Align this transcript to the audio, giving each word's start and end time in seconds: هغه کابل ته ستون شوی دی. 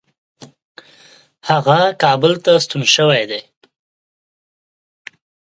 هغه 1.49 1.79
کابل 2.03 2.33
ته 2.43 2.51
ستون 2.63 2.83
شوی 2.95 3.23
دی. 3.29 3.41